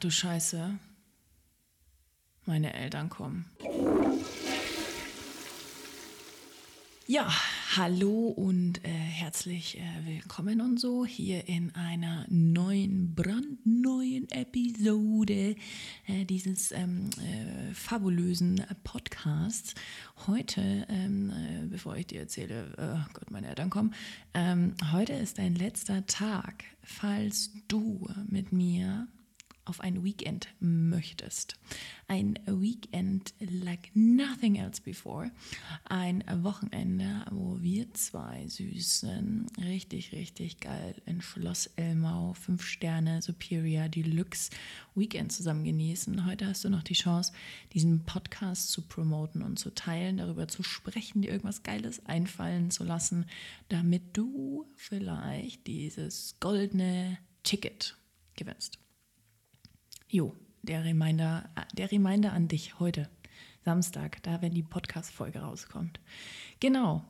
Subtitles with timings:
[0.00, 0.78] du Scheiße.
[2.46, 3.44] Meine Eltern kommen.
[7.06, 7.28] Ja,
[7.76, 15.56] hallo und äh, herzlich äh, willkommen und so hier in einer neuen, brandneuen Episode
[16.06, 19.74] äh, dieses ähm, äh, fabulösen Podcasts.
[20.26, 23.92] Heute, ähm, äh, bevor ich dir erzähle, oh Gott, meine Eltern kommen,
[24.32, 29.08] ähm, heute ist dein letzter Tag, falls du mit mir
[29.70, 31.54] auf ein Weekend möchtest.
[32.08, 35.30] Ein Weekend like nothing else before.
[35.84, 43.88] Ein Wochenende, wo wir zwei Süßen richtig, richtig geil in Schloss Elmau, 5 Sterne Superior
[43.88, 44.50] Deluxe
[44.96, 46.26] Weekend zusammen genießen.
[46.26, 47.32] Heute hast du noch die Chance,
[47.72, 52.82] diesen Podcast zu promoten und zu teilen, darüber zu sprechen, dir irgendwas Geiles einfallen zu
[52.82, 53.24] lassen,
[53.68, 57.96] damit du vielleicht dieses goldene Ticket
[58.34, 58.80] gewinnst.
[60.12, 63.08] Jo, der Reminder, der Reminder an dich heute,
[63.64, 66.00] Samstag, da wenn die Podcast-Folge rauskommt.
[66.58, 67.04] Genau.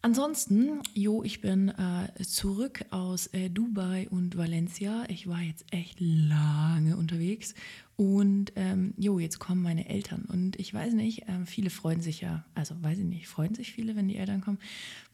[0.00, 5.04] Ansonsten, jo, ich bin äh, zurück aus äh, Dubai und Valencia.
[5.08, 7.54] Ich war jetzt echt lange unterwegs
[7.96, 12.20] und ähm, jo, jetzt kommen meine Eltern und ich weiß nicht, äh, viele freuen sich
[12.20, 14.58] ja, also weiß ich nicht, freuen sich viele, wenn die Eltern kommen.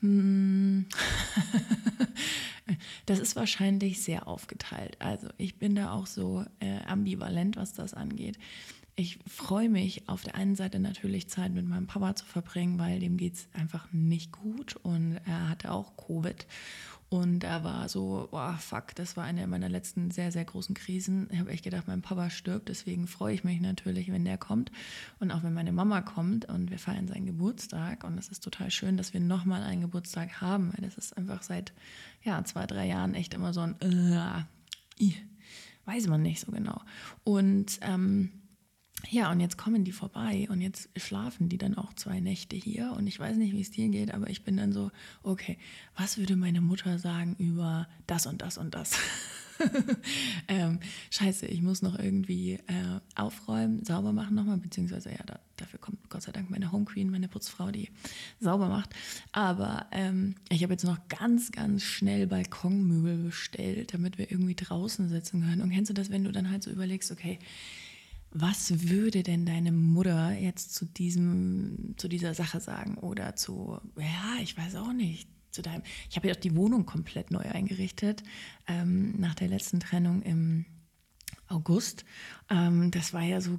[0.00, 0.86] Hm.
[3.04, 4.96] Das ist wahrscheinlich sehr aufgeteilt.
[4.98, 8.38] Also ich bin da auch so äh, ambivalent, was das angeht.
[8.96, 13.00] Ich freue mich auf der einen Seite natürlich Zeit mit meinem Papa zu verbringen, weil
[13.00, 16.46] dem geht es einfach nicht gut und er hatte auch Covid.
[17.08, 21.28] Und er war so, boah, fuck, das war eine meiner letzten sehr, sehr großen Krisen.
[21.30, 24.70] Ich habe echt gedacht, mein Papa stirbt, deswegen freue ich mich natürlich, wenn der kommt.
[25.18, 28.04] Und auch wenn meine Mama kommt und wir feiern seinen Geburtstag.
[28.04, 31.42] Und es ist total schön, dass wir nochmal einen Geburtstag haben, weil das ist einfach
[31.42, 31.72] seit
[32.22, 35.10] ja, zwei, drei Jahren echt immer so ein, äh,
[35.84, 36.80] weiß man nicht so genau.
[37.22, 38.30] Und ähm,
[39.10, 42.92] ja, und jetzt kommen die vorbei und jetzt schlafen die dann auch zwei Nächte hier
[42.96, 44.90] und ich weiß nicht, wie es dir geht, aber ich bin dann so,
[45.22, 45.58] okay,
[45.96, 48.98] was würde meine Mutter sagen über das und das und das?
[50.48, 55.78] ähm, scheiße, ich muss noch irgendwie äh, aufräumen, sauber machen nochmal, beziehungsweise ja, da, dafür
[55.78, 57.90] kommt Gott sei Dank meine Home Queen, meine Putzfrau, die
[58.40, 58.90] sauber macht.
[59.32, 65.08] Aber ähm, ich habe jetzt noch ganz, ganz schnell Balkonmöbel bestellt, damit wir irgendwie draußen
[65.08, 65.62] sitzen können.
[65.62, 67.38] Und kennst du das, wenn du dann halt so überlegst, okay,
[68.34, 72.98] was würde denn deine Mutter jetzt zu diesem, zu dieser Sache sagen?
[72.98, 75.82] Oder zu, ja, ich weiß auch nicht, zu deinem.
[76.10, 78.24] Ich habe ja auch die Wohnung komplett neu eingerichtet,
[78.66, 80.66] ähm, nach der letzten Trennung im
[81.46, 82.04] August.
[82.50, 83.56] Ähm, das war ja so,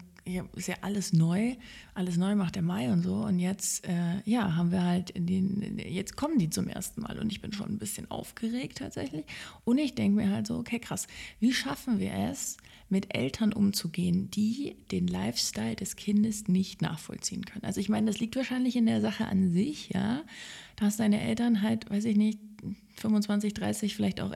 [0.55, 1.55] ist ja alles neu,
[1.93, 3.15] alles neu macht der Mai und so.
[3.15, 7.31] Und jetzt, äh, ja, haben wir halt den, jetzt kommen die zum ersten Mal und
[7.31, 9.25] ich bin schon ein bisschen aufgeregt tatsächlich.
[9.63, 11.07] Und ich denke mir halt so, okay, krass,
[11.39, 12.57] wie schaffen wir es,
[12.89, 17.63] mit Eltern umzugehen, die den Lifestyle des Kindes nicht nachvollziehen können?
[17.63, 20.23] Also ich meine, das liegt wahrscheinlich in der Sache an sich, ja.
[20.75, 22.39] Da hast deine Eltern halt, weiß ich nicht,
[22.95, 24.33] 25, 30, vielleicht auch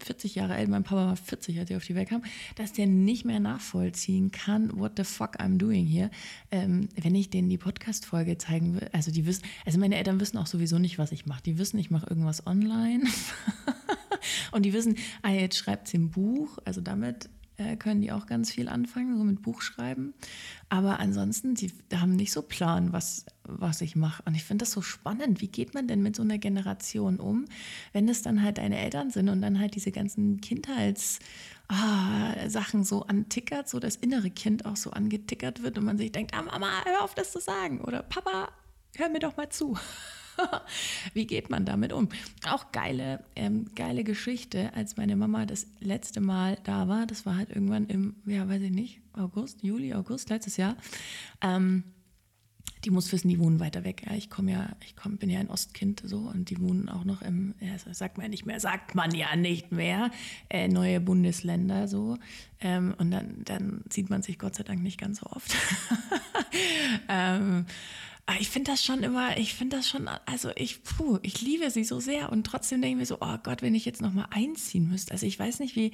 [0.00, 2.22] 40 Jahre alt, mein Papa war 40, als er auf die Welt kam,
[2.56, 6.10] dass der nicht mehr nachvollziehen kann, what the fuck I'm doing here.
[6.50, 10.38] Ähm, wenn ich denen die Podcast-Folge zeigen will, also die wissen, also meine Eltern wissen
[10.38, 11.42] auch sowieso nicht, was ich mache.
[11.42, 13.04] Die wissen, ich mache irgendwas online.
[14.52, 18.26] Und die wissen, ah, jetzt schreibt sie ein Buch, also damit äh, können die auch
[18.26, 20.14] ganz viel anfangen, so mit Buchschreiben.
[20.68, 24.22] Aber ansonsten, die haben nicht so Plan, was, was ich mache.
[24.24, 25.40] Und ich finde das so spannend.
[25.40, 27.44] Wie geht man denn mit so einer Generation um,
[27.92, 31.18] wenn es dann halt deine Eltern sind und dann halt diese ganzen Kindheits-
[31.68, 36.34] ah, so antickert, so das innere Kind auch so angetickert wird und man sich denkt,
[36.34, 38.50] ah Mama, hör auf das zu sagen oder Papa,
[38.96, 39.76] hör mir doch mal zu.
[41.14, 42.08] Wie geht man damit um?
[42.48, 47.06] Auch geile, ähm, geile Geschichte, als meine Mama das letzte Mal da war.
[47.06, 50.76] Das war halt irgendwann im, ja, weiß ich nicht, August, Juli, August, letztes Jahr.
[51.40, 51.84] Ähm,
[52.84, 54.04] die muss wissen, die wohnen weiter weg.
[54.06, 57.04] Ja, ich komme ja, ich komm, bin ja ein Ostkind so und die wohnen auch
[57.04, 60.10] noch im, ja, sagt man ja nicht mehr, sagt man ja nicht mehr,
[60.48, 62.18] äh, neue Bundesländer so.
[62.60, 65.54] Ähm, und dann, dann sieht man sich Gott sei Dank nicht ganz so oft.
[67.08, 67.66] ähm,
[68.38, 71.84] ich finde das schon immer, ich finde das schon, also ich, puh, ich liebe sie
[71.84, 74.26] so sehr und trotzdem denke ich mir so, oh Gott, wenn ich jetzt noch mal
[74.30, 75.12] einziehen müsste.
[75.12, 75.92] Also ich weiß nicht wie,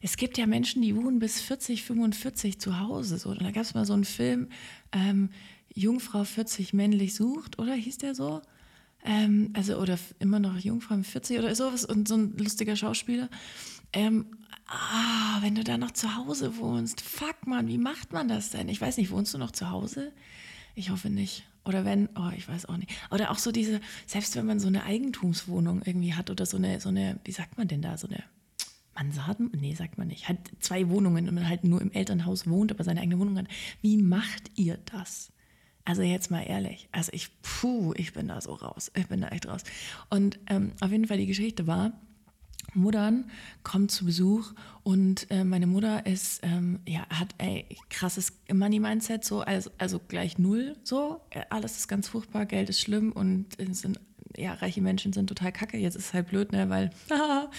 [0.00, 3.18] es gibt ja Menschen, die wohnen bis 40, 45 zu Hause.
[3.18, 3.30] So.
[3.30, 4.48] Und da gab es mal so einen Film,
[4.92, 5.30] ähm,
[5.74, 8.42] Jungfrau 40 männlich sucht, oder hieß der so?
[9.04, 13.28] Ähm, also, oder immer noch Jungfrau 40 oder sowas und so ein lustiger Schauspieler.
[13.92, 14.26] Ähm,
[14.66, 18.68] ah, wenn du da noch zu Hause wohnst, fuck man, wie macht man das denn?
[18.68, 20.12] Ich weiß nicht, wohnst du noch zu Hause?
[20.76, 21.44] Ich hoffe nicht.
[21.64, 22.90] Oder wenn, oh, ich weiß auch nicht.
[23.10, 26.80] Oder auch so diese, selbst wenn man so eine Eigentumswohnung irgendwie hat oder so eine,
[26.80, 28.24] so eine, wie sagt man denn da, so eine,
[28.94, 32.84] Mansarden, nee, sagt man nicht, hat zwei Wohnungen und halt nur im Elternhaus wohnt, aber
[32.84, 33.46] seine eigene Wohnung hat.
[33.80, 35.32] Wie macht ihr das?
[35.84, 39.28] Also jetzt mal ehrlich, also ich, puh, ich bin da so raus, ich bin da
[39.28, 39.62] echt raus.
[40.10, 41.92] Und ähm, auf jeden Fall die Geschichte war,
[42.74, 43.30] Muttern
[43.62, 49.40] kommt zu Besuch und äh, meine Mutter ist, ähm, ja, hat ey, krasses Money-Mindset, so,
[49.40, 51.20] also, also gleich null, so.
[51.50, 54.00] Alles ist ganz furchtbar, Geld ist schlimm und sind,
[54.36, 55.76] ja, reiche Menschen sind total kacke.
[55.76, 56.90] Jetzt ist es halt blöd, ne, weil,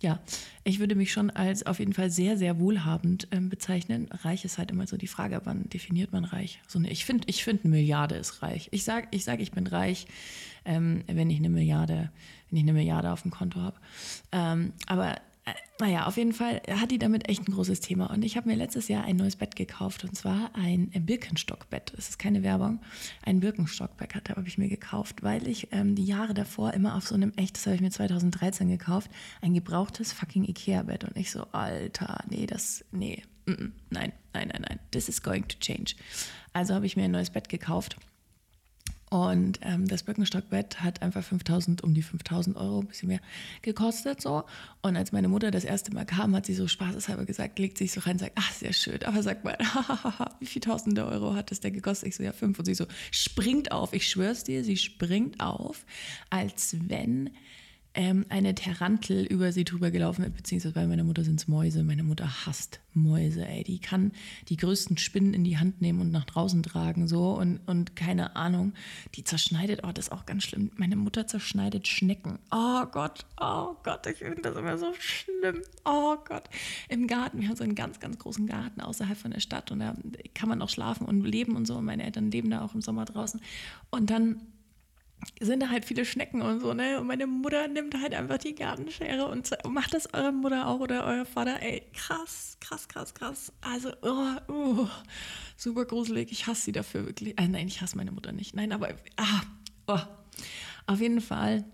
[0.00, 0.20] ja,
[0.64, 4.08] ich würde mich schon als auf jeden Fall sehr, sehr wohlhabend ähm, bezeichnen.
[4.10, 6.60] Reich ist halt immer so die Frage, wann definiert man reich?
[6.68, 8.68] So, ne, ich finde, ich find, eine Milliarde ist reich.
[8.70, 10.06] Ich sage, ich, sag, ich bin reich,
[10.64, 12.10] ähm, wenn ich eine Milliarde,
[12.50, 13.76] wenn ich eine Milliarde auf dem Konto habe.
[14.32, 18.10] Ähm, aber äh, naja, auf jeden Fall hat die damit echt ein großes Thema.
[18.10, 21.92] Und ich habe mir letztes Jahr ein neues Bett gekauft und zwar ein Birkenstockbett.
[21.98, 22.80] Es ist keine Werbung.
[23.22, 27.14] Ein Birkenstockbett habe ich mir gekauft, weil ich ähm, die Jahre davor immer auf so
[27.14, 29.10] einem echt, das habe ich mir 2013 gekauft,
[29.40, 31.04] ein gebrauchtes fucking Ikea-Bett.
[31.04, 34.12] Und ich so, Alter, nee, das, nee, nein, nein,
[34.48, 35.96] nein, nein, this is going to change.
[36.52, 37.96] Also habe ich mir ein neues Bett gekauft
[39.12, 43.20] und ähm, das Birkenstockbett hat einfach 5000, um die 5000 Euro, ein bisschen mehr
[43.60, 44.44] gekostet so.
[44.80, 47.92] Und als meine Mutter das erste Mal kam, hat sie so spaßeshalber gesagt, legt sich
[47.92, 49.58] so rein und sagt, ach, sehr schön, aber sag mal,
[50.40, 52.08] wie viel Tausende Euro hat das denn gekostet?
[52.08, 52.58] Ich so, ja, fünf.
[52.58, 55.84] Und sie so, springt auf, ich schwör's dir, sie springt auf,
[56.30, 57.28] als wenn
[57.94, 61.84] ähm, eine Tarantel über sie drüber gelaufen ist, beziehungsweise bei meiner Mutter sind es Mäuse.
[61.84, 63.64] Meine Mutter hasst Mäuse, ey.
[63.64, 64.12] Die kann
[64.48, 68.36] die größten Spinnen in die Hand nehmen und nach draußen tragen, so und, und keine
[68.36, 68.72] Ahnung.
[69.14, 70.70] Die zerschneidet, oh, das ist auch ganz schlimm.
[70.76, 72.38] Meine Mutter zerschneidet Schnecken.
[72.50, 75.62] Oh Gott, oh Gott, ich finde das immer so schlimm.
[75.84, 76.44] Oh Gott.
[76.88, 79.80] Im Garten, wir haben so einen ganz, ganz großen Garten außerhalb von der Stadt und
[79.80, 79.94] da
[80.34, 81.76] kann man auch schlafen und leben und so.
[81.76, 83.40] Und meine Eltern leben da auch im Sommer draußen.
[83.90, 84.40] Und dann
[85.40, 87.00] sind da halt viele Schnecken und so, ne?
[87.00, 91.04] Und meine Mutter nimmt halt einfach die Gartenschere und macht das eure Mutter auch oder
[91.04, 91.60] euer Vater.
[91.60, 93.52] Ey, krass, krass, krass, krass.
[93.60, 94.88] Also, oh, oh,
[95.56, 96.32] super gruselig.
[96.32, 97.38] Ich hasse sie dafür wirklich.
[97.38, 98.54] Äh, nein, ich hasse meine Mutter nicht.
[98.54, 99.42] Nein, aber, ah,
[99.86, 100.00] oh.
[100.86, 101.64] Auf jeden Fall,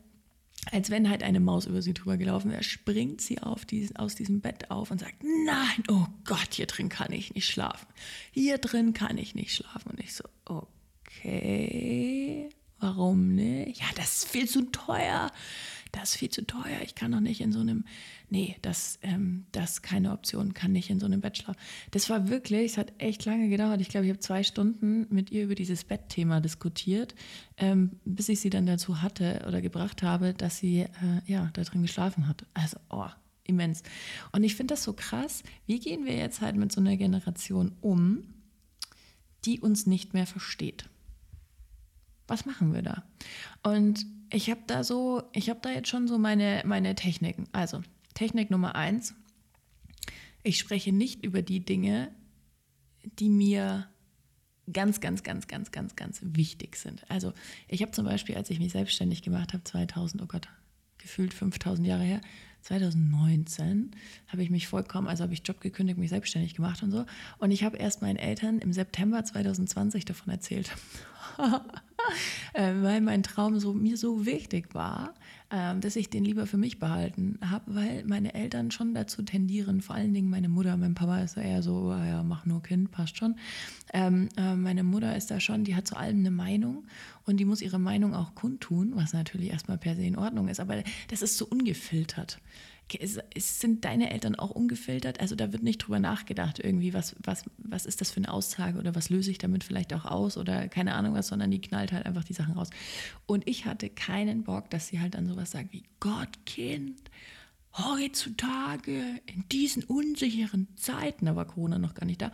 [0.70, 4.14] als wenn halt eine Maus über sie drüber gelaufen wäre, springt sie auf diesen, aus
[4.14, 7.86] diesem Bett auf und sagt, nein, oh Gott, hier drin kann ich nicht schlafen.
[8.32, 9.90] Hier drin kann ich nicht schlafen.
[9.90, 12.50] Und ich so, okay
[12.88, 13.80] Warum nicht?
[13.80, 15.30] Ja, das ist viel zu teuer.
[15.92, 16.80] Das ist viel zu teuer.
[16.82, 17.84] Ich kann doch nicht in so einem.
[18.30, 21.60] Nee, das, ähm, das ist keine Option, kann nicht in so einem schlafen.
[21.90, 23.82] Das war wirklich, es hat echt lange gedauert.
[23.82, 27.14] Ich glaube, ich habe zwei Stunden mit ihr über dieses Bettthema diskutiert,
[27.58, 30.88] ähm, bis ich sie dann dazu hatte oder gebracht habe, dass sie äh,
[31.26, 32.46] ja da drin geschlafen hat.
[32.54, 33.08] Also, oh,
[33.44, 33.82] immens.
[34.32, 35.42] Und ich finde das so krass.
[35.66, 38.24] Wie gehen wir jetzt halt mit so einer Generation um,
[39.44, 40.88] die uns nicht mehr versteht?
[42.28, 43.04] Was machen wir da?
[43.62, 47.48] Und ich habe da so, ich habe da jetzt schon so meine, meine Techniken.
[47.52, 47.82] Also,
[48.14, 49.14] Technik Nummer eins,
[50.42, 52.10] ich spreche nicht über die Dinge,
[53.18, 53.88] die mir
[54.72, 57.10] ganz, ganz, ganz, ganz, ganz, ganz wichtig sind.
[57.10, 57.32] Also
[57.68, 60.48] ich habe zum Beispiel, als ich mich selbstständig gemacht habe, 2000, oh Gott,
[60.98, 62.20] gefühlt 5000 Jahre her,
[62.62, 63.92] 2019
[64.26, 67.06] habe ich mich vollkommen, also habe ich Job gekündigt, mich selbstständig gemacht und so.
[67.38, 70.70] Und ich habe erst meinen Eltern im September 2020 davon erzählt.
[72.54, 75.14] Ähm, weil mein Traum so, mir so wichtig war,
[75.50, 79.80] ähm, dass ich den lieber für mich behalten habe, weil meine Eltern schon dazu tendieren,
[79.80, 82.90] vor allen Dingen meine Mutter, mein Papa ist eher so, ah ja, mach nur Kind,
[82.90, 83.36] passt schon.
[83.92, 86.86] Ähm, äh, meine Mutter ist da schon, die hat zu allem eine Meinung
[87.26, 90.60] und die muss ihre Meinung auch kundtun, was natürlich erstmal per se in Ordnung ist,
[90.60, 92.40] aber das ist so ungefiltert
[93.36, 95.20] sind deine Eltern auch ungefiltert?
[95.20, 98.78] Also da wird nicht drüber nachgedacht, irgendwie, was, was, was ist das für eine Aussage
[98.78, 101.92] oder was löse ich damit vielleicht auch aus oder keine Ahnung was, sondern die knallt
[101.92, 102.70] halt einfach die Sachen raus.
[103.26, 106.98] Und ich hatte keinen Bock, dass sie halt dann sowas sagt wie Gott, Kind,
[107.76, 112.32] heutzutage in diesen unsicheren Zeiten, da war Corona noch gar nicht da.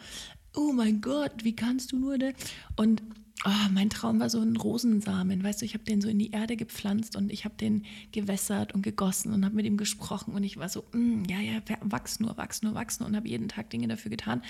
[0.55, 2.17] Oh mein Gott, wie kannst du nur?
[2.17, 2.35] Ne?
[2.77, 3.03] Und
[3.47, 5.43] Oh, mein Traum war so ein Rosensamen.
[5.43, 8.75] Weißt du, ich habe den so in die Erde gepflanzt und ich habe den gewässert
[8.75, 10.35] und gegossen und habe mit ihm gesprochen.
[10.35, 13.29] Und ich war so, mm, ja, ja, wachs nur, wachs nur, wachs nur und habe
[13.29, 14.43] jeden Tag Dinge dafür getan.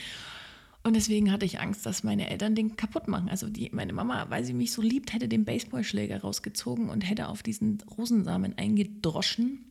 [0.85, 3.31] Und deswegen hatte ich Angst, dass meine Eltern den kaputt machen.
[3.31, 7.29] Also die, meine Mama, weil sie mich so liebt, hätte den Baseballschläger rausgezogen und hätte
[7.29, 9.64] auf diesen Rosensamen eingedroschen.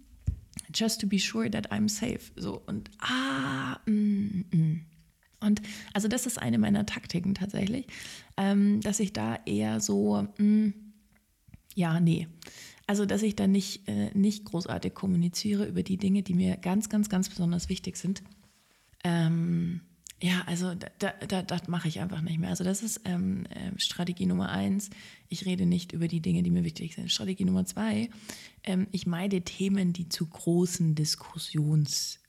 [0.73, 2.31] Just to be sure that I'm safe.
[2.35, 4.85] So und ah, mm, mm.
[5.43, 5.61] Und
[5.93, 7.87] also das ist eine meiner Taktiken tatsächlich,
[8.37, 10.73] ähm, dass ich da eher so, mh, hm,
[11.75, 12.27] ja, nee.
[12.85, 16.89] Also, dass ich da nicht, äh, nicht großartig kommuniziere über die Dinge, die mir ganz,
[16.89, 18.23] ganz, ganz besonders wichtig sind.
[19.03, 19.81] Ähm,
[20.21, 22.49] ja, also da, da, das mache ich einfach nicht mehr.
[22.49, 24.89] Also das ist ähm, äh, Strategie Nummer eins.
[25.27, 27.11] Ich rede nicht über die Dinge, die mir wichtig sind.
[27.11, 28.09] Strategie Nummer zwei,
[28.63, 32.19] ähm, ich meide Themen, die zu großen Diskussions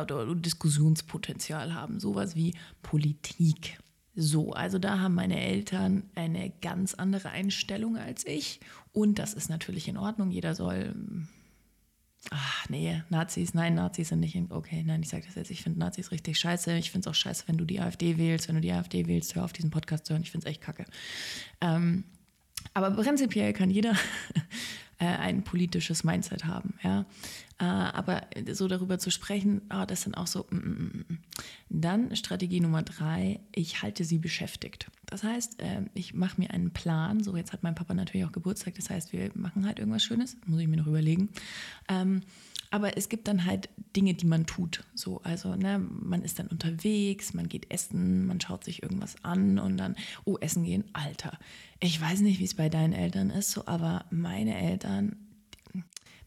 [0.00, 2.00] oder Diskussionspotenzial haben.
[2.00, 3.78] Sowas wie Politik.
[4.14, 8.60] So, also da haben meine Eltern eine ganz andere Einstellung als ich.
[8.92, 10.30] Und das ist natürlich in Ordnung.
[10.30, 10.94] Jeder soll.
[12.30, 14.36] Ach, nee, Nazis, nein, Nazis sind nicht.
[14.48, 15.50] Okay, nein, ich sage das jetzt.
[15.50, 16.76] Ich finde Nazis richtig scheiße.
[16.78, 18.48] Ich finde es auch scheiße, wenn du die AfD wählst.
[18.48, 20.22] Wenn du die AfD wählst, hör auf diesen Podcast zu hören.
[20.22, 20.86] Ich finde es echt kacke.
[21.60, 22.04] Ähm,
[22.74, 23.94] aber prinzipiell kann jeder
[24.98, 26.74] äh, ein politisches Mindset haben.
[26.82, 27.06] Ja?
[27.58, 28.22] Äh, aber
[28.52, 30.46] so darüber zu sprechen, oh, das sind auch so.
[30.50, 31.18] Mm, mm, mm, mm.
[31.68, 34.90] Dann Strategie Nummer drei, ich halte sie beschäftigt.
[35.06, 37.22] Das heißt, äh, ich mache mir einen Plan.
[37.22, 38.74] So, jetzt hat mein Papa natürlich auch Geburtstag.
[38.74, 40.36] Das heißt, wir machen halt irgendwas Schönes.
[40.46, 41.30] Muss ich mir noch überlegen.
[41.88, 42.22] Ähm,
[42.70, 44.84] aber es gibt dann halt Dinge, die man tut.
[44.94, 49.58] So, also ne, man ist dann unterwegs, man geht essen, man schaut sich irgendwas an
[49.58, 51.38] und dann, oh, essen gehen, Alter.
[51.80, 55.16] Ich weiß nicht, wie es bei deinen Eltern ist, so, aber meine Eltern,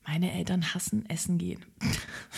[0.06, 1.66] meine Eltern hassen Essen gehen.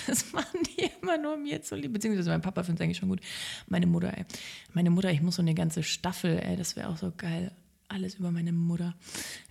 [0.07, 1.93] Das machen die immer nur mir zu lieb.
[1.93, 3.21] Beziehungsweise mein Papa findet es eigentlich schon gut.
[3.67, 4.25] Meine Mutter, ey.
[4.73, 7.51] Meine Mutter, ich muss so eine ganze Staffel, ey, das wäre auch so geil
[7.91, 8.95] alles über meine Mutter.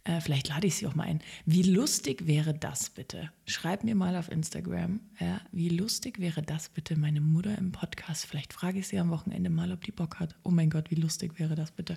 [0.05, 1.21] Äh, vielleicht lade ich sie auch mal ein.
[1.47, 3.31] Wie lustig wäre das bitte?
[3.47, 5.01] Schreib mir mal auf Instagram.
[5.19, 8.27] Ja, wie lustig wäre das bitte, meine Mutter im Podcast?
[8.27, 10.37] Vielleicht frage ich sie am Wochenende mal, ob die Bock hat.
[10.43, 11.97] Oh mein Gott, wie lustig wäre das bitte?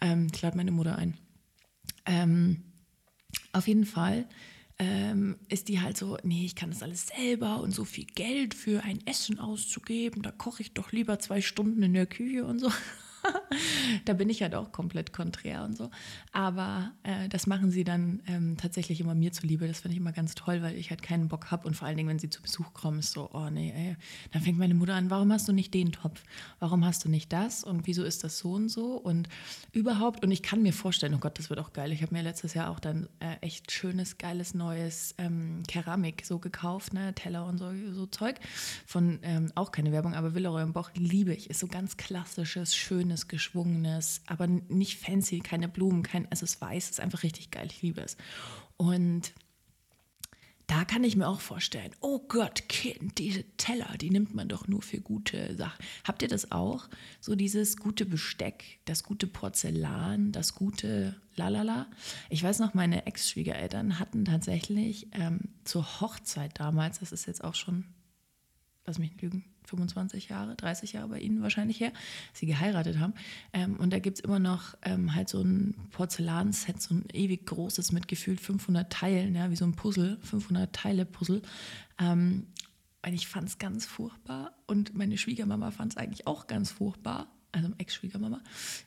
[0.00, 1.16] Ähm, ich lade meine Mutter ein.
[2.06, 2.62] Ähm,
[3.52, 4.26] auf jeden Fall
[4.78, 8.54] ähm, ist die halt so, nee, ich kann das alles selber und so viel Geld
[8.54, 12.60] für ein Essen auszugeben, da koche ich doch lieber zwei Stunden in der Küche und
[12.60, 12.70] so.
[14.04, 15.90] da bin ich halt auch komplett konträr und so.
[16.32, 19.66] Aber äh, das machen sie dann ähm, tatsächlich immer mir zuliebe.
[19.66, 21.66] Das finde ich immer ganz toll, weil ich halt keinen Bock habe.
[21.66, 23.96] Und vor allen Dingen, wenn sie zu Besuch kommen, ist so, oh nee, ey.
[24.32, 26.22] Dann fängt meine Mutter an, warum hast du nicht den Topf?
[26.58, 27.64] Warum hast du nicht das?
[27.64, 28.96] Und wieso ist das so und so?
[28.96, 29.28] Und
[29.72, 31.92] überhaupt, und ich kann mir vorstellen, oh Gott, das wird auch geil.
[31.92, 36.38] Ich habe mir letztes Jahr auch dann äh, echt schönes, geiles, neues ähm, Keramik so
[36.38, 37.14] gekauft, ne?
[37.14, 38.36] Teller und so, so Zeug.
[38.86, 41.50] Von, ähm, auch keine Werbung, aber Villeroy und Boch liebe ich.
[41.50, 46.60] Ist so ganz klassisches, schönes, schönes, geschwungenes, aber nicht fancy, keine Blumen, kein, es ist
[46.60, 48.16] weiß, es ist einfach richtig geil, ich liebe es.
[48.76, 49.32] Und
[50.66, 54.68] da kann ich mir auch vorstellen, oh Gott, Kind, diese Teller, die nimmt man doch
[54.68, 55.82] nur für gute Sachen.
[56.04, 56.88] Habt ihr das auch?
[57.22, 61.86] So dieses gute Besteck, das gute Porzellan, das gute Lalala.
[62.28, 67.54] Ich weiß noch, meine Ex-Schwiegereltern hatten tatsächlich ähm, zur Hochzeit damals, das ist jetzt auch
[67.54, 67.86] schon,
[68.88, 71.92] lass mich lügen, 25 Jahre, 30 Jahre bei Ihnen wahrscheinlich her,
[72.32, 73.12] sie geheiratet haben.
[73.52, 77.46] Ähm, und da gibt es immer noch ähm, halt so ein Porzellanset, so ein ewig
[77.46, 81.42] großes mit gefühlt 500 Teilen, ja, wie so ein Puzzle, 500 Teile Puzzle.
[81.98, 82.46] Ähm,
[83.06, 87.28] und ich fand es ganz furchtbar und meine Schwiegermama fand es eigentlich auch ganz furchtbar
[87.52, 88.40] also Ex-Schwiegermama.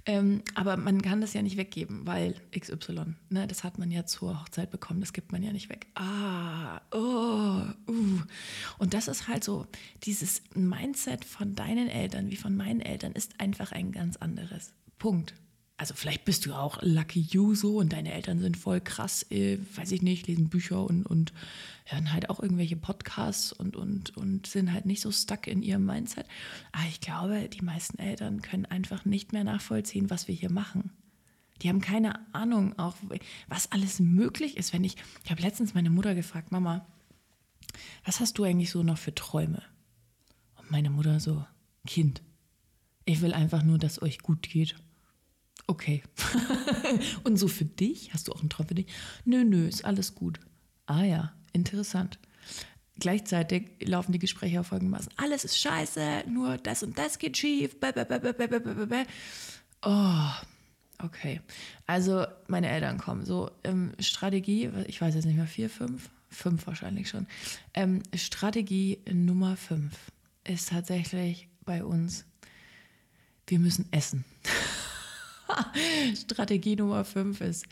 [0.05, 4.05] Ähm, aber man kann das ja nicht weggeben, weil XY, ne, das hat man ja
[4.05, 5.87] zur Hochzeit bekommen, das gibt man ja nicht weg.
[5.95, 8.21] Ah, oh, uh.
[8.77, 9.67] Und das ist halt so,
[10.03, 14.73] dieses Mindset von deinen Eltern wie von meinen Eltern ist einfach ein ganz anderes.
[14.97, 15.33] Punkt
[15.81, 19.57] also vielleicht bist du auch lucky you so und deine Eltern sind voll krass, äh,
[19.75, 21.33] weiß ich nicht, lesen Bücher und, und
[21.85, 25.83] hören halt auch irgendwelche Podcasts und, und, und sind halt nicht so stuck in ihrem
[25.83, 26.27] Mindset.
[26.71, 30.91] Aber ich glaube, die meisten Eltern können einfach nicht mehr nachvollziehen, was wir hier machen.
[31.63, 32.95] Die haben keine Ahnung, auch
[33.47, 34.73] was alles möglich ist.
[34.73, 36.85] Wenn ich, ich habe letztens meine Mutter gefragt, Mama,
[38.05, 39.63] was hast du eigentlich so noch für Träume?
[40.57, 41.43] Und meine Mutter so,
[41.87, 42.21] Kind,
[43.05, 44.75] ich will einfach nur, dass euch gut geht.
[45.67, 46.03] Okay.
[47.23, 48.13] und so für dich?
[48.13, 48.87] Hast du auch einen Traum für dich?
[49.25, 50.39] Nö, nö, ist alles gut.
[50.85, 52.19] Ah ja, interessant.
[52.99, 55.13] Gleichzeitig laufen die Gespräche auf folgendermaßen.
[55.17, 57.75] Alles ist scheiße, nur das und das geht schief.
[59.81, 60.29] Oh,
[60.99, 61.41] okay.
[61.87, 63.25] Also meine Eltern kommen.
[63.25, 66.09] So, ähm, Strategie, ich weiß jetzt nicht mehr, vier, fünf?
[66.29, 67.27] Fünf wahrscheinlich schon.
[67.73, 69.97] Ähm, Strategie Nummer fünf
[70.43, 72.25] ist tatsächlich bei uns,
[73.47, 74.25] wir müssen essen.
[76.15, 77.65] Strategie Nummer fünf ist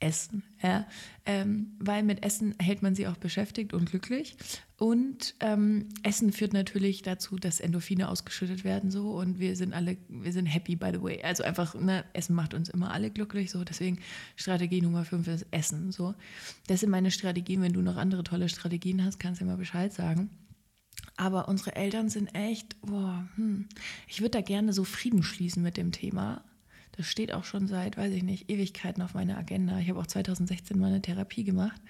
[0.00, 0.42] Essen.
[0.62, 0.86] Ja?
[1.24, 4.36] Ähm, weil mit Essen hält man sie auch beschäftigt und glücklich.
[4.76, 9.96] Und ähm, Essen führt natürlich dazu, dass Endorphine ausgeschüttet werden so und wir sind alle,
[10.08, 11.22] wir sind happy by the way.
[11.22, 13.64] Also einfach, ne, Essen macht uns immer alle glücklich so.
[13.64, 13.98] Deswegen
[14.36, 16.14] Strategie Nummer fünf ist Essen so.
[16.66, 17.62] Das sind meine Strategien.
[17.62, 20.30] Wenn du noch andere tolle Strategien hast, kannst du immer Bescheid sagen.
[21.16, 23.68] Aber unsere Eltern sind echt, boah, hm.
[24.08, 26.42] ich würde da gerne so Frieden schließen mit dem Thema.
[26.96, 29.78] Das steht auch schon seit, weiß ich nicht, Ewigkeiten auf meiner Agenda.
[29.78, 31.80] Ich habe auch 2016 mal eine Therapie gemacht.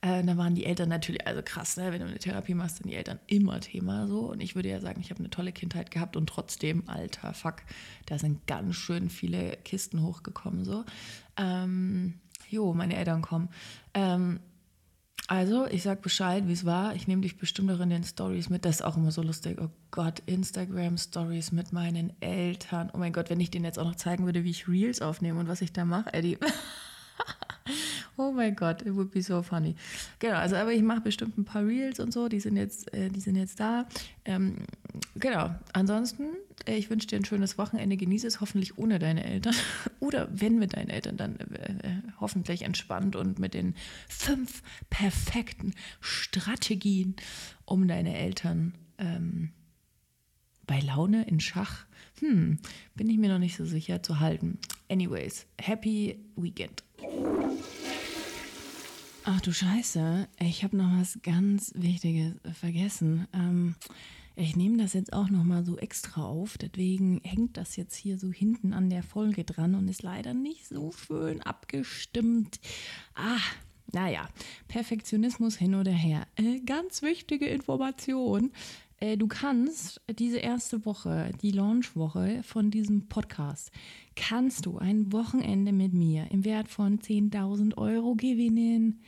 [0.00, 1.92] Äh, da waren die Eltern natürlich, also krass, ne?
[1.92, 4.30] wenn du eine Therapie machst, sind die Eltern immer Thema so.
[4.30, 7.56] Und ich würde ja sagen, ich habe eine tolle Kindheit gehabt und trotzdem, alter Fuck,
[8.06, 10.84] da sind ganz schön viele Kisten hochgekommen so.
[11.36, 12.14] Ähm,
[12.48, 13.50] jo, meine Eltern kommen.
[13.94, 14.40] Ähm,
[15.30, 16.96] Also, ich sag Bescheid, wie es war.
[16.96, 18.64] Ich nehme dich bestimmt auch in den Stories mit.
[18.64, 19.60] Das ist auch immer so lustig.
[19.62, 22.90] Oh Gott, Instagram Stories mit meinen Eltern.
[22.92, 25.38] Oh mein Gott, wenn ich denen jetzt auch noch zeigen würde, wie ich Reels aufnehme
[25.38, 26.36] und was ich da mache, Eddie.
[28.20, 29.74] oh mein Gott, it would be so funny.
[30.18, 33.08] Genau, also aber ich mache bestimmt ein paar Reels und so, die sind jetzt, äh,
[33.08, 33.86] die sind jetzt da.
[34.26, 34.56] Ähm,
[35.14, 36.24] genau, ansonsten,
[36.66, 39.54] äh, ich wünsche dir ein schönes Wochenende, genieße es hoffentlich ohne deine Eltern
[40.00, 43.74] oder wenn mit deinen Eltern, dann äh, äh, hoffentlich entspannt und mit den
[44.08, 47.16] fünf perfekten Strategien,
[47.64, 49.50] um deine Eltern ähm,
[50.66, 51.86] bei Laune in Schach,
[52.20, 52.58] hm,
[52.94, 54.58] bin ich mir noch nicht so sicher zu halten.
[54.88, 56.84] Anyways, happy weekend.
[59.32, 63.28] Ach du Scheiße, ich habe noch was ganz Wichtiges vergessen.
[63.32, 63.76] Ähm,
[64.34, 68.18] ich nehme das jetzt auch noch mal so extra auf, deswegen hängt das jetzt hier
[68.18, 72.58] so hinten an der Folge dran und ist leider nicht so schön abgestimmt.
[73.14, 73.38] Ah,
[73.92, 74.28] naja,
[74.66, 76.26] Perfektionismus hin oder her.
[76.34, 78.50] Äh, ganz wichtige Information.
[79.00, 83.72] Äh, du kannst diese erste Woche, die Launchwoche von diesem Podcast,
[84.14, 89.00] kannst du ein Wochenende mit mir im Wert von 10.000 Euro gewinnen.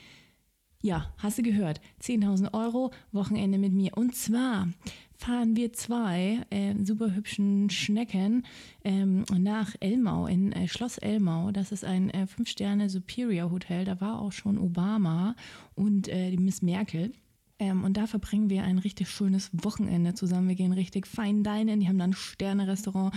[0.81, 1.81] Ja, hast du gehört?
[2.03, 3.93] 10.000 Euro Wochenende mit mir.
[3.97, 4.69] Und zwar
[5.17, 8.45] fahren wir zwei äh, super hübschen Schnecken
[8.83, 11.53] ähm, nach Elmau, in äh, Schloss Elmau.
[11.53, 13.85] Das ist ein äh, Fünf-Sterne-Superior-Hotel.
[13.85, 15.37] Da war auch schon Obama
[15.77, 17.13] und äh, die Miss Merkel.
[17.63, 20.49] Ähm, und da verbringen wir ein richtig schönes Wochenende zusammen.
[20.49, 21.79] Wir gehen richtig fein dinen.
[21.79, 23.15] Die haben dann Sterne-Restaurant,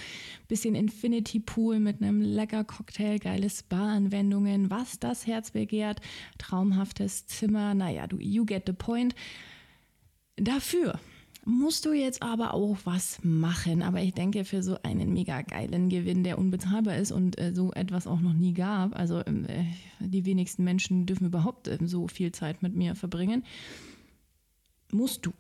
[0.48, 6.00] bisschen Infinity Pool mit einem lecker Cocktail, geile Spa-Anwendungen, was das Herz begehrt,
[6.38, 7.74] traumhaftes Zimmer.
[7.74, 9.16] Naja, du, you get the point.
[10.36, 11.00] Dafür
[11.44, 13.82] musst du jetzt aber auch was machen.
[13.82, 17.72] Aber ich denke, für so einen mega geilen Gewinn, der unbezahlbar ist und äh, so
[17.72, 19.34] etwas auch noch nie gab, also äh,
[20.00, 23.44] die wenigsten Menschen dürfen überhaupt äh, so viel Zeit mit mir verbringen
[24.96, 25.34] musst du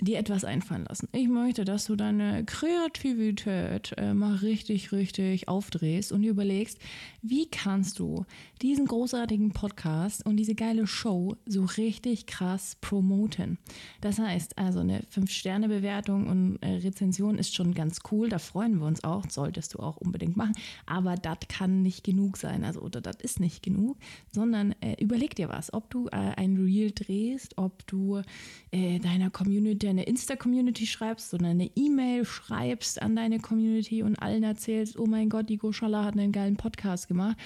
[0.00, 1.08] dir etwas einfallen lassen.
[1.12, 6.78] Ich möchte, dass du deine Kreativität äh, mal richtig, richtig aufdrehst und überlegst,
[7.22, 8.24] wie kannst du
[8.62, 13.58] diesen großartigen Podcast und diese geile Show so richtig krass promoten.
[14.00, 18.86] Das heißt, also eine 5-Sterne-Bewertung und äh, Rezension ist schon ganz cool, da freuen wir
[18.86, 20.54] uns auch, solltest du auch unbedingt machen,
[20.86, 23.96] aber das kann nicht genug sein, also oder das ist nicht genug,
[24.32, 28.22] sondern äh, überleg dir was, ob du äh, ein Reel drehst, ob du
[28.70, 34.42] äh, deiner Community eine Insta-Community schreibst, sondern eine E-Mail schreibst an deine Community und allen
[34.42, 37.36] erzählst, oh mein Gott, die Goshala hat einen geilen Podcast gemacht.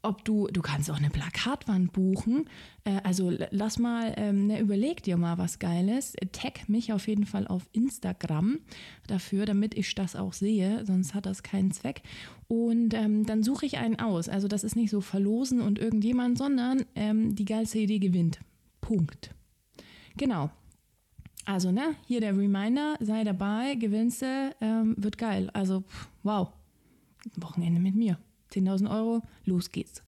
[0.00, 2.48] Ob du, du kannst auch eine Plakatwand buchen.
[2.84, 6.14] Äh, also lass mal, ähm, ne, überleg dir mal was Geiles.
[6.30, 8.60] Tag mich auf jeden Fall auf Instagram
[9.08, 12.02] dafür, damit ich das auch sehe, sonst hat das keinen Zweck.
[12.46, 14.28] Und ähm, dann suche ich einen aus.
[14.28, 18.38] Also das ist nicht so verlosen und irgendjemand, sondern ähm, die geilste Idee gewinnt.
[18.80, 19.34] Punkt.
[20.16, 20.50] Genau.
[21.48, 25.48] Also, ne, hier der Reminder, sei dabei, gewinnst du, ähm, wird geil.
[25.54, 25.82] Also,
[26.22, 26.52] wow.
[27.36, 28.18] Wochenende mit mir.
[28.52, 30.02] 10.000 Euro, los geht's.